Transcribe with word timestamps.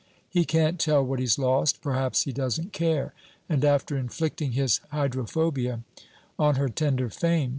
He 0.27 0.45
can't 0.45 0.79
tell 0.79 1.05
what 1.05 1.19
he's 1.19 1.37
lost; 1.37 1.79
perhaps 1.83 2.23
he 2.23 2.31
doesn't 2.31 2.73
care. 2.73 3.13
And 3.47 3.63
after 3.63 3.97
inflicting 3.99 4.53
his 4.53 4.79
hydrophobia 4.89 5.81
on 6.39 6.55
her 6.55 6.69
tender 6.69 7.11
fame! 7.11 7.49